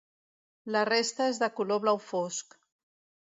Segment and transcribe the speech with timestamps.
[0.75, 2.57] La resta és de color blau fosc.